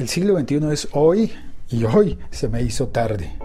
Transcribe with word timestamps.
El 0.00 0.08
siglo 0.08 0.40
XXI 0.40 0.72
es 0.72 0.88
hoy 0.92 1.30
y 1.68 1.84
hoy 1.84 2.18
se 2.30 2.48
me 2.48 2.62
hizo 2.62 2.88
tarde. 2.88 3.36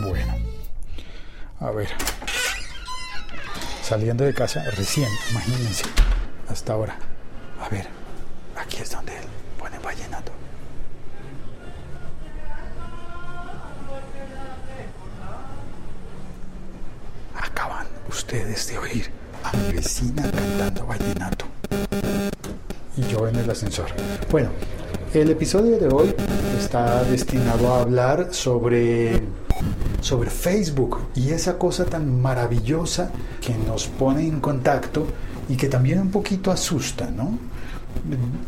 Bueno, 0.00 0.34
a 1.60 1.70
ver. 1.70 1.86
Saliendo 3.80 4.24
de 4.24 4.34
casa 4.34 4.64
recién, 4.72 5.08
imagínense, 5.30 5.84
hasta 6.48 6.72
ahora. 6.72 6.96
A 7.60 7.68
ver, 7.68 7.86
aquí 8.56 8.78
es 8.78 8.90
donde 8.90 9.16
él 9.16 9.24
pone 9.56 9.78
vallenato. 9.78 10.32
Acaban 17.36 17.86
ustedes 18.08 18.66
de 18.66 18.78
oír 18.78 19.23
a 19.44 19.56
mi 19.56 19.74
vecina 19.74 20.22
cantando 20.22 20.86
vallenato. 20.86 21.44
Y 22.96 23.02
yo 23.12 23.28
en 23.28 23.36
el 23.36 23.50
ascensor. 23.50 23.86
Bueno, 24.30 24.48
el 25.12 25.30
episodio 25.30 25.78
de 25.78 25.88
hoy 25.88 26.14
está 26.58 27.04
destinado 27.04 27.72
a 27.72 27.82
hablar 27.82 28.28
sobre, 28.32 29.20
sobre 30.00 30.30
Facebook 30.30 30.98
y 31.14 31.30
esa 31.30 31.58
cosa 31.58 31.84
tan 31.84 32.20
maravillosa 32.20 33.10
que 33.40 33.54
nos 33.54 33.86
pone 33.86 34.26
en 34.26 34.40
contacto 34.40 35.06
y 35.48 35.56
que 35.56 35.68
también 35.68 36.00
un 36.00 36.10
poquito 36.10 36.50
asusta, 36.50 37.10
¿no? 37.10 37.38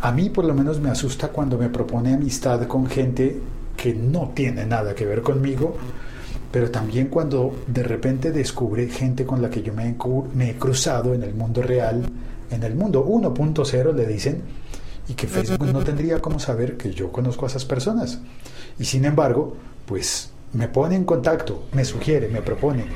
A 0.01 0.13
mí 0.13 0.31
por 0.31 0.45
lo 0.45 0.55
menos 0.55 0.81
me 0.81 0.91
asusta 0.91 1.29
cuando 1.29 1.59
me 1.59 1.69
propone 1.69 2.15
amistad 2.15 2.67
con 2.67 2.87
gente 2.87 3.41
que 3.77 3.95
no 3.95 4.33
tiene 4.35 4.65
nada 4.67 4.95
que 4.95 5.05
ver 5.05 5.23
conmigo 5.23 5.77
pero 6.57 6.71
también 6.71 7.09
cuando 7.09 7.55
de 7.67 7.83
repente 7.83 8.33
descubre 8.33 8.89
gente 8.89 9.27
con 9.27 9.43
la 9.43 9.51
que 9.51 9.63
yo 9.63 9.75
me 9.75 9.91
he, 9.91 10.55
cruzado 10.55 11.13
en 11.13 11.23
el 11.23 11.35
mundo 11.35 11.61
real, 11.61 12.09
en 12.51 12.63
el 12.63 12.75
mundo 12.75 13.05
1.0 13.07 13.93
le 13.93 14.07
dicen, 14.07 14.41
y 15.07 15.13
que 15.13 15.27
Facebook 15.27 15.71
no 15.71 15.85
tendría 15.85 16.19
como 16.21 16.41
saber 16.41 16.79
que 16.79 16.95
yo 16.95 17.13
conozco 17.13 17.45
a 17.45 17.49
esas 17.49 17.67
personas. 17.67 18.21
Y 18.79 18.87
sin 18.87 19.05
embargo, 19.05 19.55
pues 19.85 20.31
me 20.55 20.67
pone 20.67 20.97
en 20.97 21.05
contacto, 21.05 21.67
me 21.73 21.85
sugiere, 21.85 22.29
me 22.29 22.41
propone, 22.41 22.87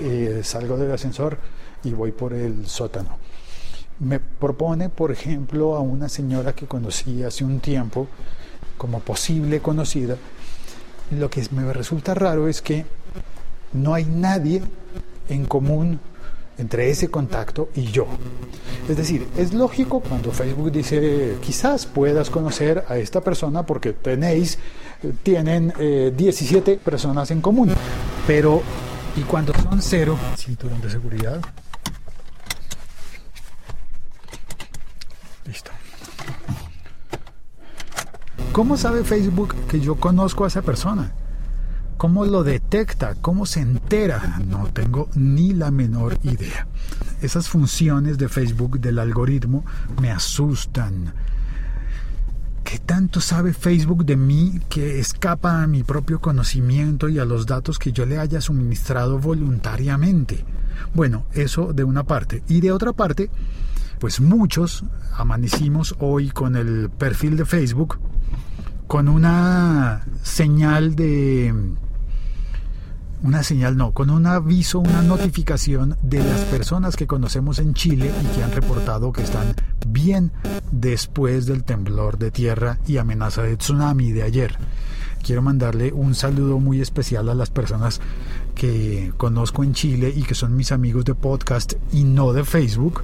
eh, 0.00 0.40
salgo 0.42 0.76
del 0.76 0.90
ascensor 0.90 1.38
y 1.84 1.92
voy 1.92 2.10
por 2.10 2.32
el 2.32 2.66
sótano. 2.66 3.10
Me 4.00 4.18
propone, 4.18 4.88
por 4.88 5.12
ejemplo, 5.12 5.76
a 5.76 5.80
una 5.80 6.08
señora 6.08 6.52
que 6.52 6.66
conocí 6.66 7.22
hace 7.22 7.44
un 7.44 7.60
tiempo 7.60 8.08
como 8.76 8.98
posible 8.98 9.60
conocida. 9.60 10.16
Lo 11.10 11.30
que 11.30 11.46
me 11.50 11.72
resulta 11.72 12.14
raro 12.14 12.48
es 12.48 12.62
que 12.62 12.84
no 13.72 13.94
hay 13.94 14.04
nadie 14.04 14.62
en 15.28 15.46
común 15.46 16.00
entre 16.58 16.90
ese 16.90 17.10
contacto 17.10 17.68
y 17.74 17.86
yo. 17.86 18.06
Es 18.88 18.96
decir, 18.96 19.26
es 19.36 19.52
lógico 19.52 20.00
cuando 20.00 20.30
Facebook 20.30 20.70
dice, 20.70 21.36
quizás 21.42 21.86
puedas 21.86 22.30
conocer 22.30 22.84
a 22.88 22.96
esta 22.96 23.20
persona 23.20 23.64
porque 23.64 23.92
tenéis, 23.92 24.58
tienen 25.22 25.72
17 26.16 26.72
eh, 26.72 26.80
personas 26.82 27.30
en 27.30 27.40
común, 27.40 27.72
pero 28.26 28.62
¿y 29.16 29.22
cuando 29.22 29.52
son 29.54 29.82
cero? 29.82 30.16
Cinturón 30.36 30.80
de 30.80 30.90
seguridad. 30.90 31.40
Listo. 35.46 35.70
¿Cómo 38.54 38.76
sabe 38.76 39.02
Facebook 39.02 39.52
que 39.66 39.80
yo 39.80 39.96
conozco 39.96 40.44
a 40.44 40.46
esa 40.46 40.62
persona? 40.62 41.10
¿Cómo 41.96 42.24
lo 42.24 42.44
detecta? 42.44 43.16
¿Cómo 43.16 43.46
se 43.46 43.58
entera? 43.58 44.40
No 44.46 44.68
tengo 44.68 45.08
ni 45.16 45.52
la 45.52 45.72
menor 45.72 46.16
idea. 46.22 46.68
Esas 47.20 47.48
funciones 47.48 48.16
de 48.16 48.28
Facebook 48.28 48.78
del 48.78 49.00
algoritmo 49.00 49.64
me 50.00 50.12
asustan. 50.12 51.14
¿Qué 52.62 52.78
tanto 52.78 53.20
sabe 53.20 53.54
Facebook 53.54 54.04
de 54.04 54.16
mí 54.16 54.60
que 54.68 55.00
escapa 55.00 55.64
a 55.64 55.66
mi 55.66 55.82
propio 55.82 56.20
conocimiento 56.20 57.08
y 57.08 57.18
a 57.18 57.24
los 57.24 57.46
datos 57.46 57.80
que 57.80 57.90
yo 57.90 58.06
le 58.06 58.18
haya 58.18 58.40
suministrado 58.40 59.18
voluntariamente? 59.18 60.44
Bueno, 60.94 61.26
eso 61.32 61.72
de 61.72 61.82
una 61.82 62.04
parte. 62.04 62.44
Y 62.46 62.60
de 62.60 62.70
otra 62.70 62.92
parte, 62.92 63.30
pues 64.04 64.20
muchos 64.20 64.84
amanecimos 65.16 65.96
hoy 65.98 66.28
con 66.28 66.56
el 66.56 66.90
perfil 66.90 67.38
de 67.38 67.46
Facebook 67.46 67.98
con 68.86 69.08
una 69.08 70.04
señal 70.22 70.94
de 70.94 71.54
una 73.22 73.42
señal 73.42 73.78
no, 73.78 73.92
con 73.92 74.10
un 74.10 74.26
aviso, 74.26 74.80
una 74.80 75.00
notificación 75.00 75.96
de 76.02 76.22
las 76.22 76.42
personas 76.42 76.96
que 76.96 77.06
conocemos 77.06 77.58
en 77.60 77.72
Chile 77.72 78.12
y 78.22 78.36
que 78.36 78.44
han 78.44 78.52
reportado 78.52 79.10
que 79.10 79.22
están 79.22 79.54
bien 79.86 80.32
después 80.70 81.46
del 81.46 81.64
temblor 81.64 82.18
de 82.18 82.30
tierra 82.30 82.80
y 82.86 82.98
amenaza 82.98 83.42
de 83.42 83.56
tsunami 83.56 84.12
de 84.12 84.24
ayer. 84.24 84.58
Quiero 85.22 85.40
mandarle 85.40 85.94
un 85.94 86.14
saludo 86.14 86.60
muy 86.60 86.82
especial 86.82 87.30
a 87.30 87.34
las 87.34 87.48
personas 87.48 88.02
que 88.54 89.14
conozco 89.16 89.64
en 89.64 89.72
Chile 89.72 90.12
y 90.14 90.24
que 90.24 90.34
son 90.34 90.54
mis 90.54 90.72
amigos 90.72 91.06
de 91.06 91.14
podcast 91.14 91.72
y 91.90 92.04
no 92.04 92.34
de 92.34 92.44
Facebook, 92.44 93.02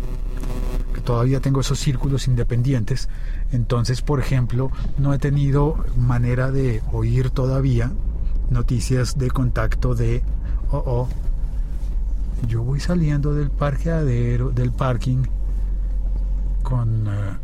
todavía 1.01 1.41
tengo 1.41 1.61
esos 1.61 1.79
círculos 1.79 2.29
independientes. 2.29 3.09
Entonces, 3.53 4.03
por 4.03 4.21
ejemplo, 4.21 4.71
no 4.99 5.13
he 5.13 5.19
tenido 5.19 5.85
manera 5.97 6.51
de 6.51 6.83
oír 6.93 7.31
todavía 7.31 7.93
noticias 8.51 9.17
de 9.17 9.31
contacto 9.31 9.95
de, 9.95 10.23
oh, 10.71 10.83
oh, 10.85 11.09
yo 12.49 12.63
voy 12.63 12.81
saliendo 12.81 13.35
del 13.35 13.51
parqueadero, 13.51 14.51
del 14.51 14.73
parking, 14.73 15.25
con, 16.63 17.07
eh, 17.07 17.39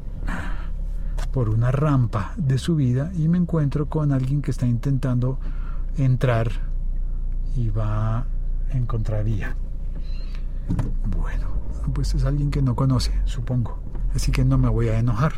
por 1.33 1.49
una 1.49 1.71
rampa 1.71 2.33
de 2.37 2.59
subida 2.59 3.13
y 3.15 3.29
me 3.29 3.39
encuentro 3.39 3.87
con 3.87 4.13
alguien 4.13 4.43
que 4.43 4.51
está 4.51 4.67
intentando 4.67 5.39
entrar 5.97 6.51
y 7.55 7.71
va 7.71 8.27
en 8.71 8.87
contravía. 8.87 9.57
Bueno, 11.21 11.49
pues 11.93 12.15
es 12.15 12.25
alguien 12.25 12.51
que 12.51 12.63
no 12.63 12.75
conoce, 12.75 13.13
supongo. 13.25 13.79
Así 14.15 14.33
que 14.33 14.45
no 14.45 14.59
me 14.59 14.69
voy 14.69 14.89
a 14.89 14.99
enojar. 14.99 15.35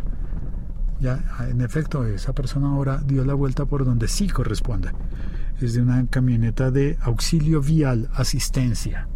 Ya, 1.01 1.23
en 1.49 1.61
efecto, 1.61 2.05
esa 2.05 2.33
persona 2.33 2.71
ahora 2.71 3.03
dio 3.05 3.25
la 3.25 3.35
vuelta 3.35 3.65
por 3.67 3.85
donde 3.85 4.09
sí 4.09 4.29
corresponde 4.29 4.91
es 5.61 5.75
de 5.75 5.83
una 5.83 6.07
camioneta 6.07 6.71
de 6.71 6.99
auxilio 7.03 7.61
vial, 7.61 8.09
asistencia. 8.15 9.09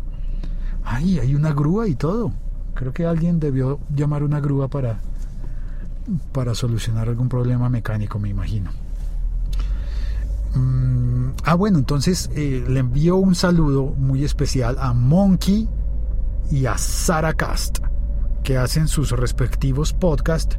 Ay, 0.85 1.19
hay 1.19 1.35
una 1.35 1.53
grúa 1.53 1.87
y 1.87 1.95
todo. 1.95 2.33
Creo 2.75 2.93
que 2.93 3.07
alguien 3.07 3.39
debió 3.39 3.79
llamar 3.95 4.23
una 4.23 4.41
grúa 4.41 4.69
para, 4.69 5.01
para 6.33 6.55
solucionar 6.55 7.09
algún 7.09 7.29
problema 7.29 7.69
mecánico, 7.69 8.19
me 8.19 8.29
imagino. 8.29 8.71
Mm, 10.55 11.31
ah, 11.45 11.55
bueno, 11.55 11.79
entonces 11.79 12.31
eh, 12.35 12.65
le 12.69 12.81
envío 12.81 13.17
un 13.17 13.35
saludo 13.35 13.85
muy 13.85 14.25
especial 14.25 14.77
a 14.81 14.93
Monkey 14.93 15.69
y 16.53 16.67
a 16.67 16.79
Sarah 16.79 17.35
Cast, 17.35 17.81
que 18.45 18.59
hacen 18.59 18.87
sus 18.87 19.11
respectivos 19.11 19.93
podcasts 19.93 20.59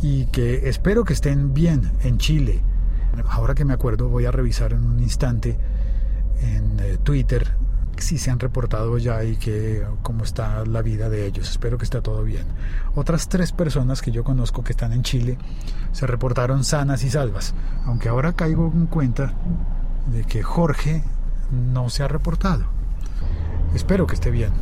y 0.00 0.24
que 0.26 0.70
espero 0.70 1.04
que 1.04 1.12
estén 1.12 1.52
bien 1.52 1.92
en 2.02 2.16
Chile 2.16 2.62
Ahora 3.28 3.54
que 3.54 3.64
me 3.64 3.72
acuerdo 3.72 4.08
voy 4.08 4.26
a 4.26 4.30
revisar 4.30 4.72
en 4.72 4.84
un 4.84 5.00
instante 5.00 5.56
en 6.42 6.78
eh, 6.80 6.98
Twitter 7.02 7.54
si 7.98 8.18
se 8.18 8.30
han 8.30 8.38
reportado 8.38 8.98
ya 8.98 9.24
y 9.24 9.36
que 9.36 9.82
cómo 10.02 10.24
está 10.24 10.64
la 10.66 10.82
vida 10.82 11.08
de 11.08 11.26
ellos. 11.26 11.48
Espero 11.48 11.78
que 11.78 11.84
está 11.84 12.02
todo 12.02 12.22
bien. 12.22 12.44
Otras 12.94 13.28
tres 13.28 13.52
personas 13.52 14.02
que 14.02 14.10
yo 14.10 14.22
conozco 14.22 14.62
que 14.62 14.72
están 14.72 14.92
en 14.92 15.02
Chile 15.02 15.38
se 15.92 16.06
reportaron 16.06 16.62
sanas 16.62 17.04
y 17.04 17.10
salvas, 17.10 17.54
aunque 17.86 18.10
ahora 18.10 18.34
caigo 18.34 18.70
en 18.74 18.86
cuenta 18.86 19.32
de 20.12 20.24
que 20.24 20.42
Jorge 20.42 21.02
no 21.50 21.88
se 21.88 22.02
ha 22.02 22.08
reportado. 22.08 22.66
Espero 23.74 24.06
que 24.06 24.14
esté 24.14 24.30
bien. 24.30 24.52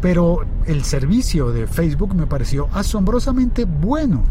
Pero 0.00 0.40
el 0.66 0.84
servicio 0.84 1.50
de 1.52 1.66
Facebook 1.66 2.14
me 2.14 2.26
pareció 2.26 2.68
asombrosamente 2.72 3.64
bueno 3.64 4.24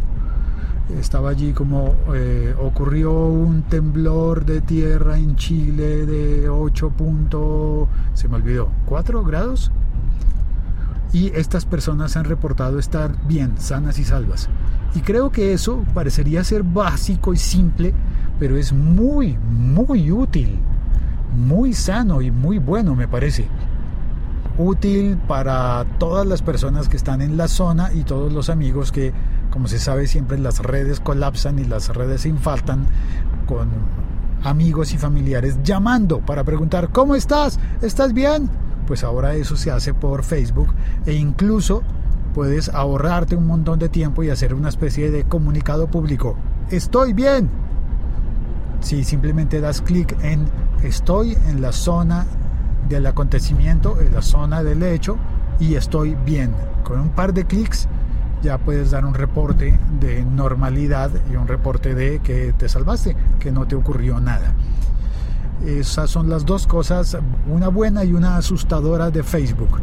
estaba 0.99 1.31
allí 1.31 1.51
como 1.51 1.95
eh, 2.13 2.53
ocurrió 2.61 3.11
un 3.11 3.63
temblor 3.63 4.45
de 4.45 4.61
tierra 4.61 5.17
en 5.17 5.35
Chile 5.35 6.05
de 6.05 6.47
8. 6.47 6.93
se 8.13 8.27
me 8.27 8.35
olvidó, 8.35 8.69
4 8.85 9.23
grados. 9.23 9.71
Y 11.11 11.27
estas 11.27 11.65
personas 11.65 12.17
han 12.17 12.25
reportado 12.25 12.77
estar 12.77 13.15
bien, 13.25 13.53
sanas 13.57 13.99
y 13.99 14.03
salvas. 14.03 14.49
Y 14.93 14.99
creo 14.99 15.31
que 15.31 15.53
eso 15.53 15.83
parecería 15.93 16.43
ser 16.43 16.63
básico 16.63 17.33
y 17.33 17.37
simple, 17.37 17.93
pero 18.37 18.57
es 18.57 18.73
muy, 18.73 19.37
muy 19.37 20.11
útil, 20.11 20.59
muy 21.35 21.73
sano 21.73 22.21
y 22.21 22.31
muy 22.31 22.59
bueno 22.59 22.95
me 22.95 23.07
parece 23.07 23.47
útil 24.57 25.17
para 25.27 25.85
todas 25.99 26.25
las 26.25 26.41
personas 26.41 26.89
que 26.89 26.97
están 26.97 27.21
en 27.21 27.37
la 27.37 27.47
zona 27.47 27.91
y 27.93 28.03
todos 28.03 28.31
los 28.31 28.49
amigos 28.49 28.91
que, 28.91 29.13
como 29.49 29.67
se 29.67 29.79
sabe, 29.79 30.07
siempre 30.07 30.37
las 30.37 30.59
redes 30.59 30.99
colapsan 30.99 31.59
y 31.59 31.65
las 31.65 31.89
redes 31.89 32.21
se 32.21 32.29
infaltan 32.29 32.87
con 33.45 33.69
amigos 34.43 34.93
y 34.93 34.97
familiares 34.97 35.57
llamando 35.63 36.19
para 36.19 36.43
preguntar, 36.43 36.89
¿cómo 36.89 37.15
estás? 37.15 37.59
¿Estás 37.81 38.13
bien? 38.13 38.49
Pues 38.87 39.03
ahora 39.03 39.33
eso 39.33 39.55
se 39.55 39.71
hace 39.71 39.93
por 39.93 40.23
Facebook 40.23 40.69
e 41.05 41.13
incluso 41.13 41.81
puedes 42.33 42.69
ahorrarte 42.69 43.35
un 43.35 43.47
montón 43.47 43.79
de 43.79 43.89
tiempo 43.89 44.23
y 44.23 44.29
hacer 44.29 44.53
una 44.53 44.69
especie 44.69 45.09
de 45.09 45.23
comunicado 45.23 45.87
público. 45.87 46.35
Estoy 46.69 47.13
bien. 47.13 47.49
Si 48.81 49.03
simplemente 49.03 49.61
das 49.61 49.81
clic 49.81 50.15
en 50.21 50.45
estoy 50.83 51.35
en 51.47 51.61
la 51.61 51.71
zona 51.71 52.27
del 52.87 53.05
acontecimiento, 53.05 53.99
en 53.99 54.13
la 54.13 54.21
zona 54.21 54.63
del 54.63 54.83
hecho 54.83 55.17
y 55.59 55.75
estoy 55.75 56.15
bien. 56.25 56.53
Con 56.83 56.99
un 56.99 57.09
par 57.09 57.33
de 57.33 57.45
clics 57.45 57.87
ya 58.43 58.57
puedes 58.57 58.91
dar 58.91 59.05
un 59.05 59.13
reporte 59.13 59.79
de 59.99 60.23
normalidad 60.23 61.09
y 61.31 61.35
un 61.35 61.47
reporte 61.47 61.95
de 61.95 62.19
que 62.19 62.53
te 62.53 62.69
salvaste, 62.69 63.15
que 63.39 63.51
no 63.51 63.65
te 63.65 63.75
ocurrió 63.75 64.19
nada. 64.19 64.53
Esas 65.65 66.09
son 66.11 66.29
las 66.29 66.45
dos 66.45 66.67
cosas, 66.67 67.17
una 67.47 67.69
buena 67.69 68.03
y 68.03 68.13
una 68.13 68.37
asustadora 68.37 69.09
de 69.09 69.23
Facebook. 69.23 69.79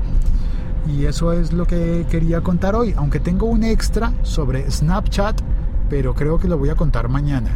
Y 0.86 1.06
eso 1.06 1.32
es 1.32 1.52
lo 1.52 1.66
que 1.66 2.06
quería 2.10 2.40
contar 2.40 2.74
hoy, 2.74 2.94
aunque 2.96 3.20
tengo 3.20 3.46
un 3.46 3.64
extra 3.64 4.12
sobre 4.22 4.70
Snapchat, 4.70 5.40
pero 5.88 6.14
creo 6.14 6.38
que 6.38 6.48
lo 6.48 6.58
voy 6.58 6.68
a 6.68 6.74
contar 6.74 7.08
mañana. 7.08 7.50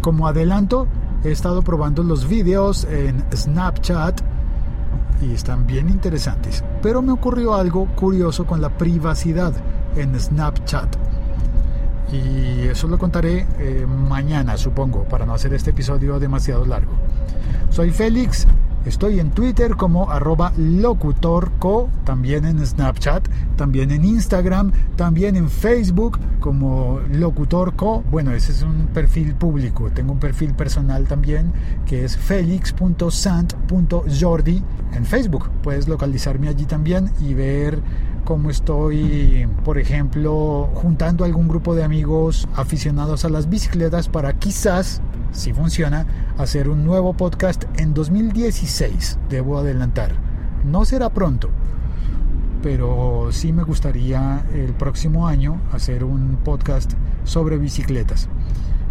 Como 0.00 0.26
adelanto, 0.26 0.86
he 1.24 1.32
estado 1.32 1.62
probando 1.62 2.02
los 2.02 2.28
vídeos 2.28 2.84
en 2.84 3.24
Snapchat 3.34 4.22
y 5.22 5.32
están 5.32 5.66
bien 5.66 5.88
interesantes. 5.88 6.64
Pero 6.82 7.02
me 7.02 7.12
ocurrió 7.12 7.54
algo 7.54 7.86
curioso 7.94 8.46
con 8.46 8.60
la 8.60 8.70
privacidad 8.70 9.52
en 9.96 10.18
Snapchat. 10.18 10.96
Y 12.12 12.68
eso 12.68 12.86
lo 12.86 12.98
contaré 12.98 13.46
eh, 13.58 13.86
mañana, 13.86 14.56
supongo, 14.56 15.04
para 15.04 15.26
no 15.26 15.34
hacer 15.34 15.52
este 15.54 15.70
episodio 15.70 16.20
demasiado 16.20 16.64
largo. 16.64 16.92
Soy 17.70 17.90
Félix, 17.90 18.46
estoy 18.86 19.20
en 19.20 19.30
Twitter 19.30 19.76
como 19.76 20.10
arroba 20.10 20.52
locutorco, 20.56 21.90
también 22.04 22.46
en 22.46 22.64
Snapchat, 22.64 23.28
también 23.56 23.90
en 23.90 24.04
Instagram, 24.04 24.70
también 24.96 25.36
en 25.36 25.50
Facebook 25.50 26.18
como 26.40 27.00
locutorco. 27.12 28.02
Bueno, 28.10 28.32
ese 28.32 28.52
es 28.52 28.62
un 28.62 28.86
perfil 28.94 29.34
público. 29.34 29.90
Tengo 29.90 30.12
un 30.12 30.20
perfil 30.20 30.54
personal 30.54 31.06
también 31.06 31.52
que 31.86 32.04
es 32.04 32.16
felix.sant.jordi 32.16 34.62
en 34.94 35.04
Facebook. 35.04 35.50
Puedes 35.62 35.88
localizarme 35.88 36.48
allí 36.48 36.64
también 36.64 37.10
y 37.20 37.34
ver 37.34 37.82
cómo 38.26 38.50
estoy, 38.50 39.48
por 39.64 39.78
ejemplo, 39.78 40.68
juntando 40.74 41.24
algún 41.24 41.46
grupo 41.46 41.76
de 41.76 41.84
amigos 41.84 42.48
aficionados 42.56 43.24
a 43.24 43.28
las 43.28 43.48
bicicletas 43.48 44.08
para 44.08 44.32
quizás, 44.32 45.00
si 45.30 45.52
funciona, 45.52 46.06
hacer 46.36 46.68
un 46.68 46.84
nuevo 46.84 47.14
podcast 47.14 47.64
en 47.78 47.94
2016, 47.94 49.20
debo 49.30 49.58
adelantar. 49.58 50.10
No 50.64 50.84
será 50.84 51.08
pronto, 51.10 51.50
pero 52.64 53.28
sí 53.30 53.52
me 53.52 53.62
gustaría 53.62 54.44
el 54.52 54.74
próximo 54.74 55.28
año 55.28 55.60
hacer 55.72 56.02
un 56.02 56.36
podcast 56.42 56.94
sobre 57.22 57.58
bicicletas 57.58 58.28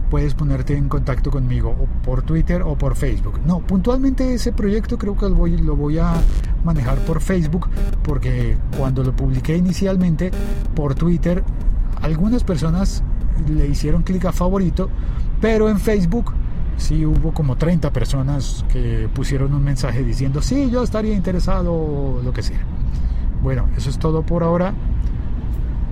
puedes 0.10 0.36
ponerte 0.36 0.78
en 0.78 0.88
contacto 0.88 1.32
conmigo 1.32 1.76
por 2.04 2.22
Twitter 2.22 2.62
o 2.62 2.78
por 2.78 2.96
Facebook. 2.96 3.42
No, 3.46 3.60
puntualmente 3.60 4.34
ese 4.34 4.54
proyecto 4.54 4.98
creo 4.98 5.18
que 5.18 5.28
lo 5.28 5.36
voy, 5.36 5.58
lo 5.58 5.76
voy 5.76 5.98
a 5.98 6.14
manejar 6.66 6.98
por 7.00 7.22
Facebook 7.22 7.70
porque 8.04 8.58
cuando 8.78 9.04
lo 9.04 9.16
publiqué 9.16 9.56
inicialmente 9.56 10.32
por 10.76 10.96
Twitter, 10.96 11.44
algunas 12.02 12.44
personas 12.44 13.04
le 13.48 13.68
hicieron 13.68 14.04
clic 14.04 14.26
a 14.26 14.32
favorito, 14.32 14.90
pero 15.40 15.70
en 15.70 15.80
Facebook 15.80 16.34
sí 16.78 17.06
hubo 17.06 17.34
como 17.34 17.56
30 17.56 17.92
personas 17.92 18.66
que 18.72 19.10
pusieron 19.14 19.54
un 19.54 19.64
mensaje 19.64 20.04
diciendo, 20.04 20.42
sí, 20.42 20.70
yo 20.70 20.84
estaría 20.84 21.16
interesado, 21.16 22.22
lo 22.24 22.34
que 22.34 22.44
sea. 22.44 22.60
Bueno, 23.42 23.70
eso 23.78 23.90
es 23.90 24.00
todo 24.00 24.24
por 24.24 24.44
ahora. 24.44 24.74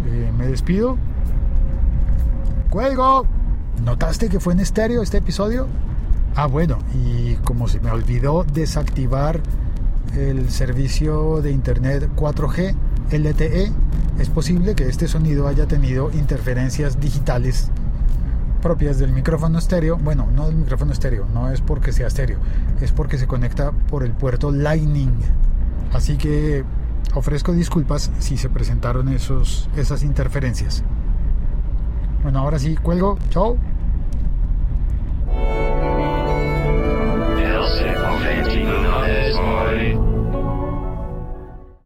Eh, 0.07 0.31
me 0.37 0.47
despido. 0.47 0.97
¡Cuelgo! 2.69 3.25
¿Notaste 3.83 4.29
que 4.29 4.39
fue 4.39 4.53
en 4.53 4.59
estéreo 4.59 5.01
este 5.01 5.17
episodio? 5.17 5.67
Ah, 6.35 6.47
bueno, 6.47 6.79
y 6.95 7.35
como 7.43 7.67
se 7.67 7.79
me 7.79 7.91
olvidó 7.91 8.43
desactivar 8.43 9.39
el 10.15 10.49
servicio 10.49 11.41
de 11.41 11.51
internet 11.51 12.09
4G 12.15 12.75
LTE, 13.11 13.71
es 14.19 14.29
posible 14.29 14.75
que 14.75 14.87
este 14.87 15.07
sonido 15.07 15.47
haya 15.47 15.67
tenido 15.67 16.11
interferencias 16.11 16.99
digitales 16.99 17.69
propias 18.61 18.97
del 18.97 19.11
micrófono 19.11 19.59
estéreo. 19.59 19.97
Bueno, 19.97 20.27
no 20.33 20.47
del 20.47 20.55
micrófono 20.55 20.93
estéreo, 20.93 21.27
no 21.33 21.51
es 21.51 21.61
porque 21.61 21.91
sea 21.91 22.07
estéreo, 22.07 22.39
es 22.81 22.91
porque 22.91 23.17
se 23.17 23.27
conecta 23.27 23.71
por 23.71 24.03
el 24.03 24.11
puerto 24.11 24.51
Lightning. 24.51 25.13
Así 25.93 26.17
que 26.17 26.63
ofrezco 27.13 27.51
disculpas 27.51 28.11
si 28.19 28.37
se 28.37 28.49
presentaron 28.49 29.09
esos, 29.09 29.69
esas 29.75 30.03
interferencias. 30.03 30.83
Bueno, 32.23 32.39
ahora 32.39 32.57
sí, 32.57 32.75
cuelgo. 32.75 33.17
Chao. 33.29 33.57